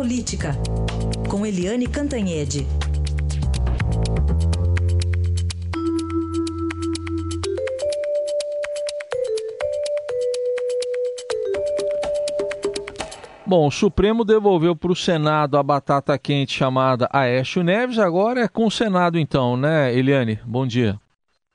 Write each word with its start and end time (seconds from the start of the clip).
Política, 0.00 0.52
com 1.30 1.44
Eliane 1.44 1.86
Cantanhede. 1.86 2.64
Bom, 13.46 13.66
o 13.66 13.70
Supremo 13.70 14.24
devolveu 14.24 14.74
para 14.74 14.90
o 14.90 14.96
Senado 14.96 15.58
a 15.58 15.62
batata 15.62 16.18
quente 16.18 16.52
chamada 16.52 17.06
Aécio 17.12 17.62
Neves, 17.62 17.98
agora 17.98 18.40
é 18.40 18.48
com 18.48 18.68
o 18.68 18.70
Senado 18.70 19.18
então, 19.18 19.54
né, 19.54 19.94
Eliane? 19.94 20.40
Bom 20.46 20.66
dia. 20.66 20.94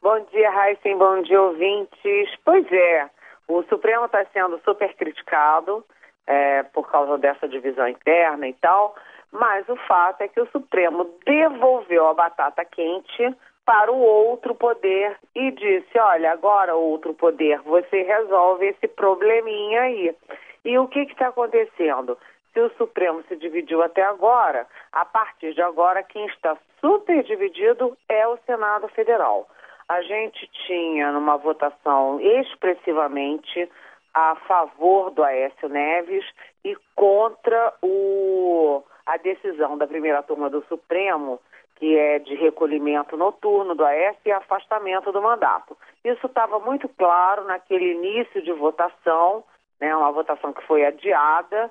Bom 0.03 0.23
dia, 0.31 0.51
Heisen, 0.51 0.99
bom 0.99 1.19
dia, 1.23 1.41
ouvintes. 1.41 2.29
Pois 2.45 2.71
é, 2.71 3.09
o 3.47 3.63
Supremo 3.63 4.05
está 4.05 4.23
sendo 4.31 4.61
super 4.63 4.95
criticado 4.95 5.83
é, 6.27 6.63
por 6.63 6.89
causa 6.89 7.17
dessa 7.17 7.47
divisão 7.47 7.87
interna 7.87 8.47
e 8.47 8.53
tal, 8.53 8.95
mas 9.31 9.67
o 9.67 9.75
fato 9.75 10.21
é 10.21 10.27
que 10.27 10.39
o 10.39 10.49
Supremo 10.51 11.09
devolveu 11.25 12.07
a 12.07 12.13
batata 12.13 12.63
quente 12.63 13.35
para 13.65 13.91
o 13.91 13.99
outro 13.99 14.55
poder 14.55 15.17
e 15.33 15.51
disse: 15.51 15.97
olha, 15.97 16.31
agora 16.31 16.75
outro 16.75 17.13
poder, 17.13 17.59
você 17.61 18.03
resolve 18.03 18.67
esse 18.67 18.87
probleminha 18.87 19.81
aí. 19.81 20.15
E 20.63 20.77
o 20.77 20.87
que 20.87 20.99
está 21.01 21.27
acontecendo? 21.27 22.17
Se 22.53 22.61
o 22.61 22.69
Supremo 22.77 23.21
se 23.27 23.35
dividiu 23.35 23.83
até 23.83 24.03
agora, 24.03 24.65
a 24.93 25.03
partir 25.03 25.53
de 25.53 25.61
agora, 25.61 26.01
quem 26.03 26.25
está 26.27 26.57
super 26.79 27.21
dividido 27.23 27.97
é 28.07 28.25
o 28.27 28.37
Senado 28.45 28.87
Federal. 28.89 29.47
A 29.89 30.01
gente 30.01 30.49
tinha, 30.65 31.11
numa 31.11 31.37
votação 31.37 32.19
expressivamente 32.19 33.69
a 34.15 34.33
favor 34.47 35.11
do 35.11 35.21
Aécio 35.21 35.67
Neves 35.67 36.25
e 36.63 36.73
contra 36.95 37.73
o, 37.81 38.81
a 39.05 39.17
decisão 39.17 39.77
da 39.77 39.85
primeira 39.85 40.23
turma 40.23 40.49
do 40.49 40.63
Supremo, 40.69 41.37
que 41.75 41.97
é 41.97 42.19
de 42.19 42.33
recolhimento 42.35 43.17
noturno 43.17 43.75
do 43.75 43.83
Aécio 43.83 44.21
e 44.25 44.31
afastamento 44.31 45.11
do 45.11 45.21
mandato. 45.21 45.77
Isso 46.01 46.27
estava 46.27 46.57
muito 46.59 46.87
claro 46.87 47.43
naquele 47.43 47.91
início 47.91 48.41
de 48.41 48.53
votação, 48.53 49.43
né, 49.81 49.93
uma 49.93 50.13
votação 50.13 50.53
que 50.53 50.65
foi 50.65 50.85
adiada, 50.85 51.69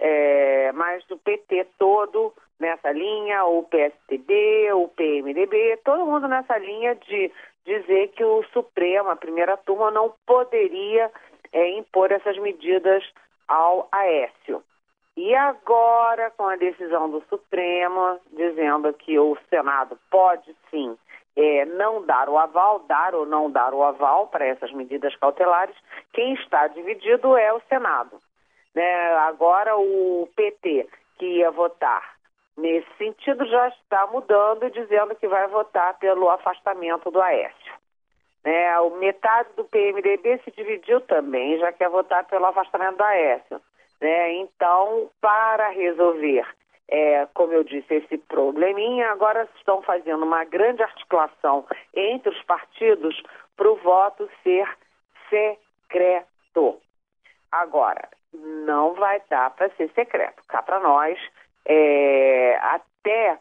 é, 0.00 0.72
mas 0.72 1.04
do 1.06 1.16
PT 1.16 1.68
todo 1.78 2.34
nessa 2.58 2.90
linha, 2.90 3.44
o 3.44 3.62
PSDB, 3.62 4.72
o 4.72 4.88
PMDB, 4.88 5.78
todo 5.84 6.06
mundo 6.06 6.26
nessa 6.26 6.58
linha 6.58 6.96
de 6.96 7.30
dizer 7.64 8.08
que 8.08 8.24
o 8.24 8.42
Supremo, 8.52 9.10
a 9.10 9.16
primeira 9.16 9.56
turma, 9.56 9.92
não 9.92 10.12
poderia 10.26 11.08
é, 11.54 11.70
impor 11.78 12.12
essas 12.12 12.36
medidas 12.36 13.02
ao 13.48 13.88
Aécio. 13.90 14.62
E 15.16 15.32
agora, 15.34 16.32
com 16.32 16.48
a 16.48 16.56
decisão 16.56 17.08
do 17.08 17.22
Supremo, 17.30 18.18
dizendo 18.32 18.92
que 18.92 19.16
o 19.18 19.38
Senado 19.48 19.96
pode 20.10 20.54
sim 20.70 20.98
é, 21.36 21.64
não 21.64 22.04
dar 22.04 22.28
o 22.28 22.36
aval, 22.36 22.80
dar 22.80 23.14
ou 23.14 23.24
não 23.24 23.48
dar 23.48 23.72
o 23.72 23.82
aval 23.84 24.26
para 24.26 24.44
essas 24.44 24.72
medidas 24.72 25.14
cautelares, 25.16 25.76
quem 26.12 26.34
está 26.34 26.66
dividido 26.66 27.36
é 27.36 27.52
o 27.52 27.62
Senado. 27.68 28.20
Né? 28.74 29.14
Agora, 29.18 29.76
o 29.76 30.28
PT, 30.34 30.88
que 31.16 31.26
ia 31.38 31.50
votar 31.52 32.14
nesse 32.56 32.88
sentido, 32.98 33.46
já 33.46 33.68
está 33.68 34.06
mudando 34.08 34.64
e 34.64 34.70
dizendo 34.70 35.14
que 35.14 35.28
vai 35.28 35.46
votar 35.46 35.96
pelo 35.98 36.28
afastamento 36.28 37.10
do 37.10 37.20
Aécio. 37.20 37.63
Né? 38.44 38.74
Metade 38.98 39.48
do 39.56 39.64
PMDB 39.64 40.40
se 40.44 40.50
dividiu 40.50 41.00
também, 41.00 41.58
já 41.58 41.72
quer 41.72 41.88
votar 41.88 42.24
pelo 42.24 42.46
afastamento 42.46 42.96
do 42.96 43.04
Aécio. 43.04 43.60
Né? 44.00 44.32
Então, 44.34 45.10
para 45.20 45.68
resolver, 45.68 46.46
é, 46.88 47.26
como 47.34 47.52
eu 47.52 47.64
disse, 47.64 47.94
esse 47.94 48.18
probleminha, 48.18 49.10
agora 49.10 49.48
estão 49.56 49.82
fazendo 49.82 50.24
uma 50.24 50.44
grande 50.44 50.82
articulação 50.82 51.66
entre 51.94 52.30
os 52.30 52.42
partidos 52.42 53.20
para 53.56 53.70
o 53.70 53.76
voto 53.76 54.28
ser 54.42 54.68
secreto. 55.30 56.78
Agora, 57.50 58.08
não 58.32 58.94
vai 58.94 59.22
dar 59.30 59.50
para 59.50 59.70
ser 59.70 59.90
secreto. 59.94 60.42
Cá 60.48 60.62
para 60.62 60.80
nós, 60.80 61.18
é, 61.64 62.58
até, 62.60 63.38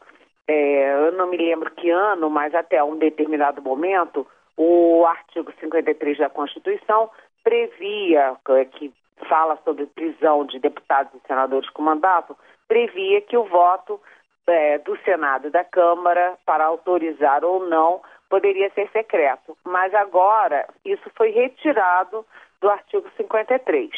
é, 0.48 0.94
eu 1.08 1.12
não 1.14 1.28
me 1.28 1.38
lembro 1.38 1.72
que 1.72 1.90
ano, 1.90 2.30
mas 2.30 2.54
até 2.56 2.84
um 2.84 2.98
determinado 2.98 3.62
momento, 3.62 4.26
o 4.58 5.06
artigo 5.06 5.52
53 5.60 6.18
da 6.18 6.30
Constituição 6.30 7.10
previa, 7.44 8.36
que 8.72 8.94
fala 9.28 9.58
sobre 9.64 9.86
prisão 9.88 10.46
de 10.46 10.60
deputados 10.60 11.14
e 11.14 11.28
senadores 11.28 11.70
com 11.70 11.82
mandato, 11.82 12.38
previa 12.68 13.22
que 13.22 13.38
o 13.38 13.46
voto 13.46 14.00
é, 14.48 14.78
do 14.80 14.98
Senado 15.04 15.48
e 15.48 15.52
da 15.52 15.64
Câmara 15.64 16.38
para 16.46 16.66
autorizar 16.66 17.44
ou 17.44 17.68
não 17.68 18.02
poderia 18.30 18.70
ser 18.72 18.90
secreto. 18.92 19.58
Mas 19.64 19.94
agora 19.94 20.68
isso 20.84 21.10
foi 21.16 21.32
retirado 21.32 22.26
do 22.60 22.70
artigo 22.70 23.10
53. 23.16 23.90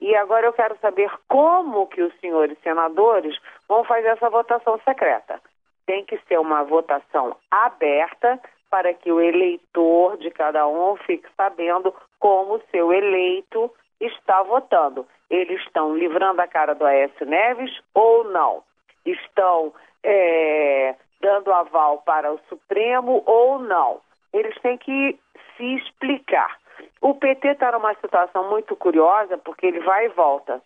E 0.00 0.14
agora 0.16 0.46
eu 0.46 0.52
quero 0.52 0.76
saber 0.80 1.10
como 1.28 1.86
que 1.86 2.02
os 2.02 2.14
senhores 2.20 2.58
senadores 2.62 3.36
vão 3.68 3.84
fazer 3.84 4.08
essa 4.08 4.30
votação 4.30 4.80
secreta. 4.84 5.40
Tem 5.86 6.04
que 6.04 6.18
ser 6.26 6.38
uma 6.38 6.64
votação 6.64 7.36
aberta 7.50 8.40
para 8.70 8.94
que 8.94 9.10
o 9.10 9.20
eleitor 9.20 10.16
de 10.18 10.30
cada 10.30 10.66
um 10.66 10.96
fique 10.96 11.28
sabendo 11.36 11.94
como 12.18 12.54
o 12.54 12.62
seu 12.70 12.92
eleito 12.92 13.70
está 14.00 14.42
votando. 14.42 15.06
Eles 15.28 15.60
estão 15.62 15.96
livrando 15.96 16.40
a 16.40 16.46
cara 16.46 16.74
do 16.74 16.86
Aécio 16.86 17.26
Neves 17.26 17.70
ou 17.94 18.24
não? 18.24 18.62
Estão 19.04 19.72
é, 20.02 20.94
dando 21.20 21.52
aval 21.52 21.98
para 21.98 22.32
o 22.32 22.40
Supremo 22.48 23.22
ou 23.26 23.58
não? 23.58 24.00
Eles 24.32 24.56
têm 24.60 24.78
que 24.78 25.18
se 25.56 25.74
explicar. 25.76 26.58
O 27.00 27.14
PT 27.14 27.48
está 27.48 27.72
numa 27.72 27.94
situação 27.94 28.48
muito 28.48 28.76
curiosa, 28.76 29.36
porque 29.38 29.66
ele 29.66 29.80
vai 29.80 30.06
e 30.06 30.10
volta. 30.10 30.62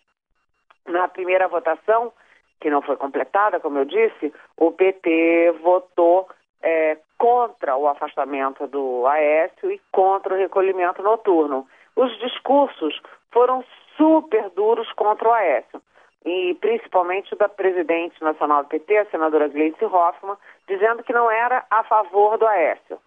Na 0.85 1.07
primeira 1.07 1.47
votação, 1.47 2.13
que 2.59 2.69
não 2.69 2.81
foi 2.81 2.95
completada, 2.95 3.59
como 3.59 3.79
eu 3.79 3.85
disse, 3.85 4.33
o 4.57 4.71
PT 4.71 5.51
votou 5.61 6.29
é, 6.61 6.97
contra 7.17 7.75
o 7.75 7.87
afastamento 7.87 8.67
do 8.67 9.05
Aécio 9.07 9.71
e 9.71 9.81
contra 9.91 10.33
o 10.33 10.37
recolhimento 10.37 11.01
noturno. 11.01 11.67
Os 11.95 12.17
discursos 12.19 13.01
foram 13.31 13.63
super 13.97 14.49
duros 14.51 14.91
contra 14.93 15.29
o 15.29 15.33
Aécio, 15.33 15.81
e 16.25 16.55
principalmente 16.59 17.35
da 17.35 17.47
presidente 17.47 18.21
nacional 18.23 18.63
do 18.63 18.69
PT, 18.69 18.97
a 18.97 19.05
senadora 19.05 19.47
Gleice 19.47 19.85
Hoffmann, 19.85 20.37
dizendo 20.67 21.03
que 21.03 21.13
não 21.13 21.29
era 21.29 21.63
a 21.69 21.83
favor 21.83 22.37
do 22.37 22.47
Aécio 22.47 22.99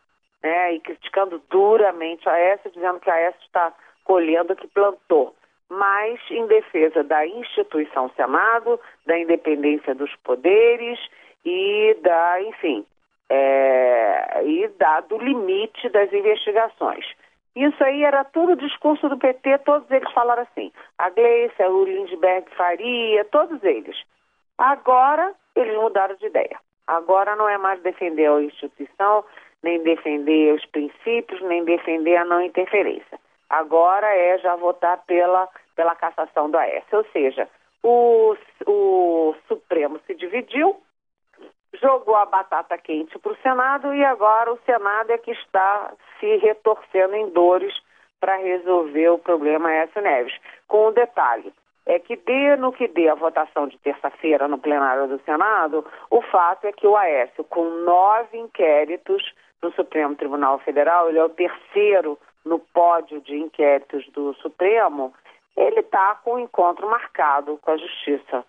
né, 0.42 0.74
e 0.74 0.80
criticando 0.80 1.42
duramente 1.50 2.28
a 2.28 2.32
Aécio, 2.32 2.70
dizendo 2.70 3.00
que 3.00 3.10
a 3.10 3.14
Aécio 3.14 3.40
está 3.42 3.72
colhendo 4.04 4.52
o 4.52 4.56
que 4.56 4.66
plantou, 4.68 5.34
mas 5.68 6.18
em 6.30 6.46
defesa 6.46 7.04
da 7.04 7.26
instituição 7.26 8.10
Senado, 8.16 8.80
da 9.04 9.18
independência 9.18 9.94
dos 9.94 10.14
poderes 10.16 10.98
e 11.44 11.96
da, 12.02 12.42
enfim, 12.42 12.86
é, 13.30 14.42
e 14.44 14.68
da, 14.78 15.00
do 15.00 15.18
limite 15.18 15.88
das 15.88 16.12
investigações. 16.12 17.04
Isso 17.54 17.82
aí 17.82 18.04
era 18.04 18.24
tudo 18.24 18.52
o 18.52 18.56
discurso 18.56 19.08
do 19.08 19.18
PT, 19.18 19.58
todos 19.58 19.90
eles 19.90 20.10
falaram 20.12 20.42
assim. 20.42 20.72
A 20.96 21.10
Gleice, 21.10 21.62
o 21.62 21.84
Lindbergh 21.84 22.48
Faria, 22.56 23.24
todos 23.24 23.62
eles. 23.64 23.96
Agora 24.56 25.34
eles 25.56 25.76
mudaram 25.76 26.14
de 26.16 26.26
ideia. 26.26 26.58
Agora 26.86 27.36
não 27.36 27.48
é 27.48 27.58
mais 27.58 27.82
defender 27.82 28.30
a 28.30 28.40
instituição, 28.40 29.24
nem 29.62 29.82
defender 29.82 30.54
os 30.54 30.64
princípios, 30.66 31.40
nem 31.42 31.64
defender 31.64 32.16
a 32.16 32.24
não 32.24 32.40
interferência. 32.40 33.18
Agora 33.50 34.06
é 34.06 34.38
já 34.38 34.54
votar 34.56 35.02
pela, 35.06 35.48
pela 35.74 35.94
cassação 35.94 36.50
do 36.50 36.58
Aécio. 36.58 36.98
Ou 36.98 37.04
seja, 37.12 37.48
o, 37.82 38.36
o 38.66 39.34
Supremo 39.46 40.00
se 40.06 40.14
dividiu, 40.14 40.76
jogou 41.80 42.16
a 42.16 42.26
batata 42.26 42.76
quente 42.78 43.18
para 43.18 43.32
o 43.32 43.36
Senado 43.36 43.94
e 43.94 44.04
agora 44.04 44.52
o 44.52 44.58
Senado 44.64 45.10
é 45.10 45.18
que 45.18 45.30
está 45.30 45.92
se 46.18 46.36
retorcendo 46.36 47.14
em 47.14 47.30
dores 47.30 47.74
para 48.20 48.36
resolver 48.36 49.10
o 49.10 49.18
problema 49.18 49.68
Aécio 49.68 50.02
Neves. 50.02 50.34
Com 50.66 50.88
um 50.88 50.92
detalhe, 50.92 51.52
é 51.86 51.98
que 51.98 52.16
dê 52.16 52.56
no 52.56 52.72
que 52.72 52.86
dê 52.86 53.08
a 53.08 53.14
votação 53.14 53.66
de 53.66 53.78
terça-feira 53.78 54.46
no 54.46 54.58
plenário 54.58 55.08
do 55.08 55.18
Senado, 55.24 55.86
o 56.10 56.20
fato 56.20 56.66
é 56.66 56.72
que 56.72 56.86
o 56.86 56.96
Aécio, 56.96 57.42
com 57.44 57.64
nove 57.64 58.36
inquéritos, 58.36 59.32
no 59.62 59.72
Supremo 59.72 60.14
Tribunal 60.14 60.58
Federal, 60.60 61.08
ele 61.08 61.18
é 61.18 61.24
o 61.24 61.30
terceiro 61.30 62.18
no 62.44 62.58
pódio 62.58 63.20
de 63.22 63.36
inquéritos 63.36 64.06
do 64.12 64.34
Supremo, 64.34 65.12
ele 65.56 65.80
está 65.80 66.14
com 66.22 66.34
o 66.34 66.38
encontro 66.38 66.88
marcado 66.88 67.58
com 67.62 67.70
a 67.70 67.76
Justiça. 67.76 68.44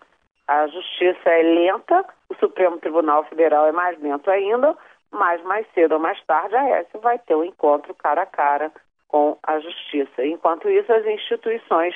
A 0.46 0.66
Justiça 0.68 1.30
é 1.30 1.42
lenta, 1.42 2.04
o 2.30 2.34
Supremo 2.36 2.78
Tribunal 2.78 3.24
Federal 3.24 3.66
é 3.66 3.72
mais 3.72 4.00
lento 4.00 4.30
ainda, 4.30 4.76
mas 5.10 5.42
mais 5.42 5.66
cedo 5.74 5.92
ou 5.92 5.98
mais 5.98 6.22
tarde 6.24 6.54
a 6.54 6.68
S 6.78 6.88
vai 7.02 7.18
ter 7.18 7.34
um 7.34 7.44
encontro 7.44 7.92
cara 7.94 8.22
a 8.22 8.26
cara 8.26 8.72
com 9.08 9.36
a 9.42 9.58
Justiça. 9.58 10.24
Enquanto 10.24 10.68
isso, 10.68 10.90
as 10.92 11.04
instituições 11.04 11.94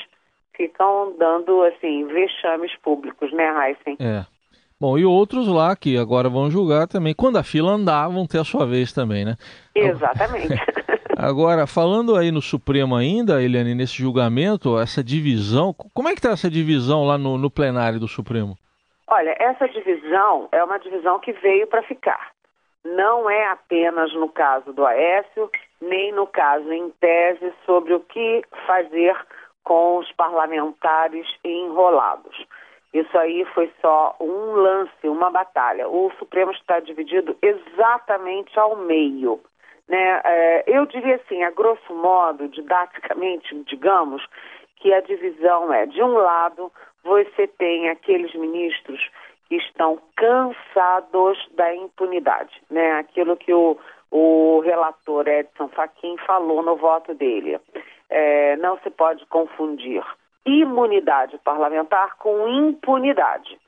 ficam 0.57 1.15
dando, 1.17 1.63
assim, 1.63 2.05
vexames 2.07 2.77
públicos, 2.83 3.33
né, 3.33 3.71
Heisen? 3.71 3.97
É. 4.01 4.27
Bom, 4.81 4.99
e 4.99 5.05
outros 5.05 5.47
lá 5.47 5.77
que 5.77 5.97
agora 5.97 6.29
vão 6.29 6.51
julgar 6.51 6.89
também. 6.89 7.15
Quando 7.15 7.39
a 7.39 7.45
fila 7.45 7.73
andar, 7.73 8.09
vão 8.09 8.27
ter 8.27 8.39
a 8.39 8.45
sua 8.45 8.67
vez 8.67 8.93
também, 8.93 9.25
né? 9.25 9.37
Exatamente. 9.75 10.55
Agora, 11.17 11.65
falando 11.65 12.17
aí 12.17 12.33
no 12.33 12.43
Supremo 12.43 12.97
ainda, 12.97 13.41
Eliane, 13.41 13.73
nesse 13.73 13.95
julgamento, 13.95 14.77
essa 14.77 15.03
divisão, 15.03 15.73
como 15.73 16.09
é 16.09 16.13
que 16.13 16.19
está 16.19 16.31
essa 16.31 16.51
divisão 16.51 17.05
lá 17.05 17.17
no, 17.17 17.39
no 17.39 17.49
plenário 17.49 18.01
do 18.01 18.09
Supremo? 18.09 18.59
Olha, 19.17 19.37
essa 19.39 19.69
divisão 19.69 20.49
é 20.51 20.65
uma 20.65 20.77
divisão 20.77 21.21
que 21.21 21.33
veio 21.35 21.69
para 21.69 21.85
ficar. 21.85 22.33
Não 22.85 23.31
é 23.31 23.47
apenas 23.47 24.13
no 24.13 24.29
caso 24.29 24.73
do 24.73 24.85
Aécio, 24.85 25.49
nem 25.81 26.11
no 26.11 26.27
caso 26.27 26.73
em 26.73 26.91
tese 26.99 27.55
sobre 27.65 27.95
o 27.95 28.01
que 28.01 28.43
fazer 28.67 29.17
com 29.63 29.99
os 29.99 30.11
parlamentares 30.15 31.29
enrolados. 31.45 32.45
Isso 32.93 33.17
aí 33.17 33.45
foi 33.55 33.73
só 33.81 34.17
um 34.21 34.55
lance, 34.55 35.09
uma 35.09 35.31
batalha. 35.31 35.89
O 35.89 36.11
Supremo 36.19 36.51
está 36.51 36.81
dividido 36.81 37.37
exatamente 37.41 38.59
ao 38.59 38.75
meio. 38.79 39.41
Né? 39.89 40.21
É, 40.25 40.65
eu 40.67 40.87
diria 40.87 41.17
assim, 41.17 41.45
a 41.45 41.53
grosso 41.53 41.95
modo, 41.95 42.49
didaticamente, 42.49 43.55
digamos, 43.63 44.27
que 44.75 44.93
a 44.93 45.01
divisão 45.01 45.73
é, 45.73 45.87
de 45.87 46.03
um 46.03 46.15
lado, 46.15 46.73
você 47.05 47.47
tem 47.47 47.89
aqueles 47.91 48.35
ministros 48.35 49.01
que 49.49 49.56
estão 49.56 50.01
cansados 50.17 51.39
da 51.53 51.75
impunidade, 51.75 52.62
né? 52.71 52.93
Aquilo 52.93 53.37
que 53.37 53.53
o, 53.53 53.79
o 54.11 54.61
relator 54.61 55.29
Edson 55.29 55.69
Fachin 55.69 56.17
falou 56.27 56.62
no 56.62 56.77
voto 56.77 57.15
dele. 57.15 57.61
É, 58.11 58.56
não 58.56 58.79
se 58.79 58.91
pode 58.91 59.25
confundir 59.27 60.03
imunidade 60.47 61.39
parlamentar 61.39 62.17
com 62.17 62.49
impunidade. 62.49 63.59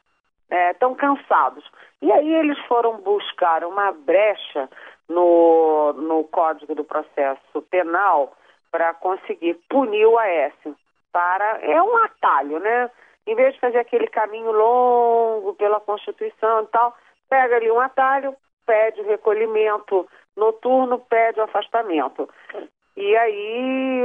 Estão 0.71 0.93
é, 0.93 0.97
cansados. 0.97 1.65
E 2.01 2.13
aí 2.13 2.35
eles 2.35 2.59
foram 2.67 2.99
buscar 2.99 3.65
uma 3.65 3.93
brecha 3.93 4.69
no, 5.09 5.93
no 5.95 6.25
Código 6.25 6.75
do 6.75 6.85
Processo 6.85 7.63
Penal 7.71 8.33
para 8.71 8.95
conseguir 8.95 9.55
punir 9.69 10.07
o 10.07 10.19
Aécio. 10.19 10.77
Para, 11.13 11.59
é 11.63 11.83
um 11.83 11.97
atalho, 12.05 12.59
né? 12.61 12.91
Em 13.27 13.35
vez 13.35 13.55
de 13.55 13.61
fazer 13.61 13.79
aquele 13.79 14.07
caminho 14.07 14.53
longo 14.53 15.55
pela 15.55 15.81
Constituição 15.81 16.63
e 16.63 16.67
tal, 16.69 16.97
pega 17.29 17.57
ali 17.57 17.71
um 17.71 17.81
atalho, 17.81 18.35
pede 18.65 19.01
o 19.01 19.07
recolhimento 19.07 20.07
noturno, 20.37 20.99
pede 20.99 21.41
o 21.41 21.45
afastamento. 21.45 22.29
E 22.97 23.17
aí 23.17 24.03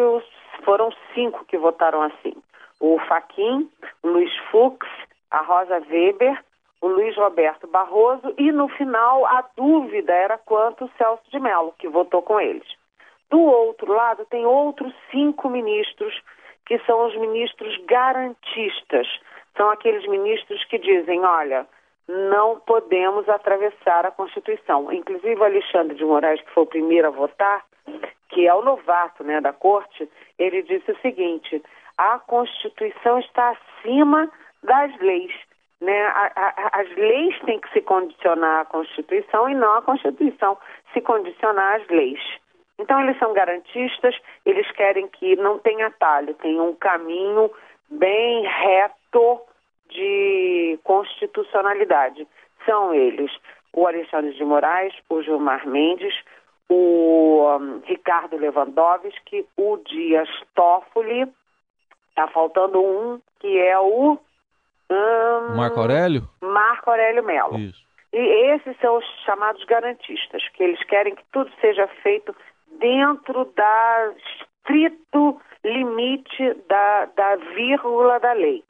foram 0.64 0.90
cinco 1.14 1.46
que 1.46 1.58
votaram 1.58 2.02
assim 2.02 2.34
o 2.82 3.00
Faquim, 3.08 3.70
o 4.02 4.08
Luiz 4.08 4.36
Fux, 4.50 4.86
a 5.30 5.42
Rosa 5.42 5.82
Weber, 5.90 6.44
o 6.82 6.88
Luiz 6.88 7.16
Roberto 7.16 7.68
Barroso 7.68 8.34
e 8.38 8.52
no 8.52 8.68
final 8.70 9.26
a 9.28 9.46
dúvida 9.56 10.12
era 10.12 10.38
quanto 10.40 10.86
o 10.86 10.92
Celso 10.98 11.24
de 11.30 11.40
Mello, 11.40 11.76
que 11.78 11.88
votou 11.88 12.24
com 12.24 12.42
eles. 12.42 12.68
Do 13.30 13.40
outro 13.40 13.94
lado 13.94 14.26
tem 14.26 14.46
outros 14.46 14.92
cinco 15.12 15.48
ministros 15.48 16.20
que 16.66 16.80
são 16.80 17.08
os 17.08 17.16
ministros 17.18 17.78
garantistas. 17.86 19.08
São 19.58 19.70
aqueles 19.70 20.08
ministros 20.08 20.64
que 20.66 20.78
dizem, 20.78 21.24
olha, 21.24 21.68
não 22.08 22.60
podemos 22.60 23.28
atravessar 23.30 24.06
a 24.06 24.12
Constituição. 24.12 24.92
Inclusive 24.92 25.36
o 25.36 25.44
Alexandre 25.44 25.96
de 25.96 26.06
Moraes, 26.06 26.42
que 26.42 26.52
foi 26.52 26.64
o 26.64 26.68
primeiro 26.68 27.08
a 27.08 27.12
votar, 27.12 27.66
que 28.30 28.48
é 28.48 28.54
o 28.54 28.62
novato 28.62 29.24
né, 29.24 29.42
da 29.42 29.54
corte, 29.54 30.10
ele 30.38 30.62
disse 30.64 30.92
o 30.92 31.00
seguinte: 31.02 31.62
a 31.98 32.20
Constituição 32.20 33.20
está 33.20 33.50
acima 33.50 34.30
das 34.64 34.98
leis. 35.00 35.34
Né? 35.80 36.02
A, 36.04 36.32
a, 36.36 36.82
as 36.82 36.90
leis 36.96 37.40
têm 37.42 37.60
que 37.60 37.72
se 37.72 37.82
condicionar 37.82 38.62
à 38.62 38.66
Constituição 38.66 39.50
e 39.50 39.56
não 39.56 39.78
a 39.78 39.82
Constituição 39.82 40.58
se 40.94 41.02
condicionar 41.02 41.82
às 41.82 41.88
leis. 41.88 42.22
Então, 42.80 43.02
eles 43.02 43.18
são 43.20 43.34
garantistas, 43.34 44.16
eles 44.46 44.70
querem 44.72 45.08
que 45.08 45.36
não 45.36 45.60
tenha 45.60 45.88
atalho, 45.88 46.34
tenha 46.36 46.62
um 46.62 46.74
caminho 46.74 47.52
bem 47.90 48.44
reto 48.44 49.42
de 49.90 50.80
constitucionalidade. 50.84 52.28
São 52.66 52.94
eles 52.94 53.32
o 53.74 53.88
Alexandre 53.88 54.34
de 54.34 54.44
Moraes, 54.44 54.94
o 55.10 55.22
Gilmar 55.22 55.68
Mendes, 55.68 56.14
o 56.70 57.58
um, 57.60 57.82
Ricardo 57.86 58.38
Lewandowski, 58.38 59.46
o 59.58 59.78
Dias 59.78 60.30
Toffoli 60.56 61.28
Está 62.12 62.28
faltando 62.28 62.80
um, 62.80 63.22
que 63.40 63.58
é 63.58 63.80
o. 63.80 64.20
Hum, 64.90 65.56
Marco 65.56 65.80
Aurélio? 65.80 66.28
Marco 66.42 66.90
Aurélio 66.90 67.24
Melo. 67.24 67.58
Isso. 67.58 67.82
E 68.14 68.18
esses 68.54 68.78
são 68.80 68.98
os 68.98 69.06
chamados 69.26 69.64
garantistas, 69.64 70.46
que 70.50 70.62
eles 70.62 70.84
querem 70.84 71.16
que 71.16 71.24
tudo 71.32 71.50
seja 71.62 71.88
feito 72.04 72.36
dentro 72.80 73.46
da 73.56 74.14
estrito 74.62 75.40
limite 75.64 76.54
da, 76.68 77.06
da 77.06 77.36
vírgula 77.56 78.20
da 78.20 78.34
lei. 78.34 78.64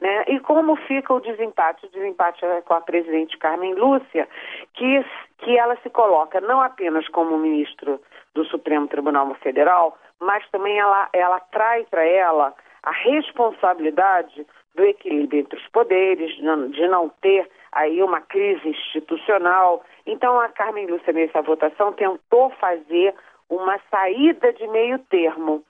Né? 0.00 0.24
E 0.28 0.40
como 0.40 0.76
fica 0.76 1.12
o 1.12 1.20
desempate? 1.20 1.86
O 1.86 1.90
desempate 1.90 2.44
é 2.44 2.62
com 2.62 2.74
a 2.74 2.80
presidente 2.80 3.36
Carmen 3.36 3.74
Lúcia, 3.74 4.26
que, 4.74 5.04
que 5.38 5.58
ela 5.58 5.76
se 5.82 5.90
coloca 5.90 6.40
não 6.40 6.60
apenas 6.60 7.06
como 7.08 7.38
ministro 7.38 8.00
do 8.34 8.44
Supremo 8.46 8.88
Tribunal 8.88 9.34
Federal, 9.42 9.98
mas 10.18 10.48
também 10.50 10.78
ela, 10.78 11.08
ela 11.12 11.40
traz 11.40 11.86
para 11.88 12.04
ela 12.04 12.54
a 12.82 12.92
responsabilidade 12.92 14.46
do 14.74 14.84
equilíbrio 14.84 15.40
entre 15.40 15.58
os 15.58 15.68
poderes, 15.68 16.34
de 16.36 16.88
não 16.88 17.08
ter 17.20 17.50
aí 17.72 18.02
uma 18.02 18.20
crise 18.20 18.68
institucional. 18.68 19.84
Então, 20.06 20.40
a 20.40 20.48
Carmen 20.48 20.86
Lúcia, 20.86 21.12
nessa 21.12 21.42
votação, 21.42 21.92
tentou 21.92 22.50
fazer 22.50 23.14
uma 23.50 23.78
saída 23.90 24.52
de 24.52 24.66
meio 24.68 24.98
termo, 25.10 25.62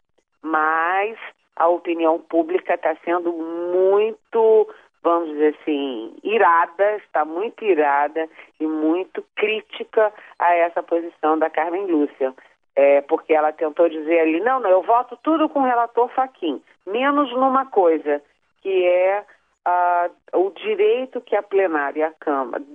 mas 0.42 1.18
a 1.56 1.66
opinião 1.66 2.20
pública 2.20 2.74
está 2.74 2.94
sendo 3.04 3.32
muito, 3.32 4.68
vamos 5.02 5.30
dizer 5.30 5.56
assim, 5.60 6.14
irada, 6.22 6.96
está 6.96 7.24
muito 7.24 7.64
irada 7.64 8.28
e 8.60 8.66
muito 8.66 9.24
crítica 9.34 10.12
a 10.38 10.54
essa 10.54 10.82
posição 10.82 11.38
da 11.38 11.48
Carmen 11.48 11.86
Lúcia. 11.86 12.34
É, 12.76 13.00
porque 13.02 13.34
ela 13.34 13.52
tentou 13.52 13.88
dizer 13.88 14.20
ali, 14.20 14.40
não, 14.40 14.60
não, 14.60 14.70
eu 14.70 14.82
voto 14.82 15.18
tudo 15.22 15.48
com 15.48 15.60
o 15.60 15.66
relator 15.66 16.08
Faquim, 16.10 16.62
menos 16.86 17.30
numa 17.32 17.66
coisa, 17.66 18.22
que 18.62 18.86
é 18.86 19.24
o 20.32 20.50
direito 20.50 21.20
que 21.20 21.36
a 21.36 21.42
plenária 21.42 22.14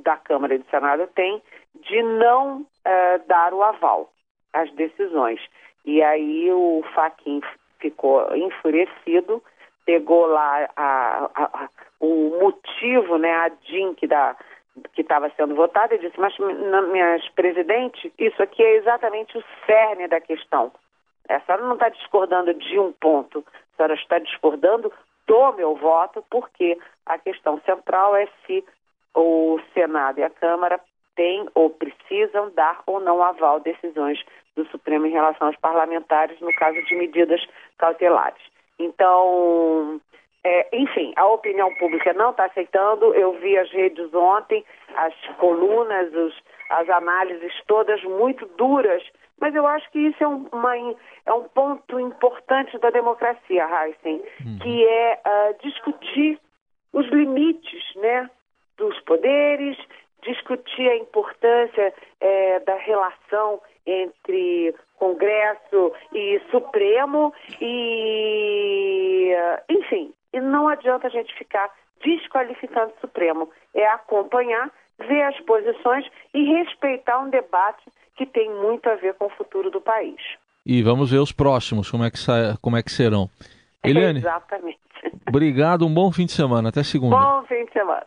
da 0.03 0.17
Câmara 0.17 0.53
e 0.53 0.59
do 0.59 0.69
Senado 0.69 1.07
tem 1.15 1.41
de 1.75 2.03
não 2.03 2.61
uh, 2.61 3.27
dar 3.27 3.53
o 3.53 3.63
aval 3.63 4.09
às 4.55 4.71
decisões. 4.71 5.39
E 5.85 6.01
aí 6.01 6.51
o 6.51 6.83
Faquim 6.93 7.41
ficou 7.79 8.35
enfurecido, 8.35 9.43
pegou 9.85 10.25
lá 10.25 10.69
a, 10.75 11.29
a, 11.35 11.43
a, 11.43 11.69
o 11.99 12.39
motivo, 12.41 13.17
né, 13.17 13.31
a 13.31 13.49
DINC 13.49 14.07
da, 14.07 14.35
que 14.93 15.01
estava 15.01 15.31
sendo 15.37 15.55
votada 15.55 15.93
e 15.93 15.99
disse, 15.99 16.19
mas 16.19 16.35
minhas 16.39 17.27
presidente, 17.29 18.11
isso 18.17 18.41
aqui 18.41 18.63
é 18.63 18.77
exatamente 18.77 19.37
o 19.37 19.43
cerne 19.65 20.07
da 20.07 20.19
questão. 20.19 20.71
A 21.29 21.39
senhora 21.41 21.63
não 21.63 21.73
está 21.73 21.89
discordando 21.89 22.53
de 22.53 22.79
um 22.79 22.91
ponto, 22.91 23.43
a 23.73 23.77
senhora 23.77 23.93
está 23.95 24.19
discordando 24.19 24.91
do 25.27 25.51
meu 25.53 25.75
voto, 25.75 26.23
porque 26.29 26.77
a 27.05 27.17
questão 27.17 27.59
central 27.65 28.15
é 28.15 28.27
se 28.45 28.63
o 29.13 29.59
Senado 29.73 30.19
e 30.19 30.23
a 30.23 30.29
Câmara 30.29 30.79
têm 31.15 31.47
ou 31.53 31.69
precisam 31.69 32.51
dar 32.55 32.81
ou 32.85 32.99
não 32.99 33.21
aval 33.23 33.59
decisões 33.59 34.23
do 34.55 34.65
Supremo 34.67 35.05
em 35.05 35.11
relação 35.11 35.47
aos 35.47 35.57
parlamentares 35.57 36.39
no 36.39 36.53
caso 36.55 36.81
de 36.83 36.95
medidas 36.95 37.45
cautelares. 37.77 38.41
Então, 38.79 39.99
é, 40.43 40.67
enfim, 40.77 41.13
a 41.15 41.25
opinião 41.27 41.73
pública 41.75 42.13
não 42.13 42.31
está 42.31 42.45
aceitando. 42.45 43.13
Eu 43.15 43.33
vi 43.39 43.57
as 43.57 43.69
redes 43.71 44.13
ontem, 44.13 44.63
as 44.95 45.13
colunas, 45.37 46.13
os, 46.13 46.35
as 46.69 46.89
análises 46.89 47.53
todas 47.67 48.01
muito 48.03 48.45
duras, 48.57 49.03
mas 49.39 49.53
eu 49.55 49.65
acho 49.67 49.89
que 49.91 49.99
isso 49.99 50.23
é 50.23 50.27
um, 50.27 50.47
uma, 50.51 50.75
é 50.77 51.33
um 51.33 51.43
ponto 51.49 51.99
importante 51.99 52.77
da 52.77 52.89
democracia, 52.89 53.67
Heisen, 53.67 54.21
uhum. 54.45 54.59
que 54.61 54.87
é 54.87 55.19
uh, 55.25 55.67
discutir 55.67 56.39
os 56.93 57.05
limites 57.07 57.83
né, 57.95 58.29
dos 58.77 58.99
poderes, 59.01 59.77
discutir 60.25 60.89
a 60.89 60.97
importância 60.97 61.93
é, 62.19 62.59
da 62.61 62.75
relação 62.75 63.61
entre 63.85 64.73
Congresso 64.97 65.93
e 66.13 66.41
Supremo 66.51 67.33
e, 67.61 69.33
enfim, 69.69 70.13
e 70.33 70.39
não 70.41 70.67
adianta 70.67 71.07
a 71.07 71.09
gente 71.09 71.33
ficar 71.35 71.69
desqualificando 72.03 72.93
o 72.97 73.01
Supremo. 73.01 73.49
É 73.73 73.87
acompanhar, 73.87 74.71
ver 74.99 75.23
as 75.23 75.39
posições 75.41 76.05
e 76.33 76.43
respeitar 76.43 77.19
um 77.19 77.29
debate 77.29 77.85
que 78.15 78.25
tem 78.25 78.49
muito 78.49 78.89
a 78.89 78.95
ver 78.95 79.13
com 79.15 79.25
o 79.25 79.29
futuro 79.29 79.69
do 79.69 79.81
país. 79.81 80.19
E 80.65 80.81
vamos 80.81 81.11
ver 81.11 81.19
os 81.19 81.31
próximos, 81.31 81.91
como 81.91 82.03
é 82.03 82.09
que, 82.09 82.17
como 82.61 82.77
é 82.77 82.81
que 82.81 82.91
serão. 82.91 83.29
Eliane, 83.83 84.19
Exatamente. 84.19 84.79
Obrigado, 85.27 85.85
um 85.85 85.93
bom 85.93 86.11
fim 86.11 86.25
de 86.25 86.31
semana. 86.31 86.69
Até 86.69 86.81
segunda. 86.83 87.15
Bom 87.15 87.43
fim 87.43 87.65
de 87.65 87.73
semana. 87.73 88.05